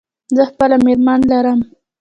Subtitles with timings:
[0.35, 1.59] زه خپله مېرمن لرم.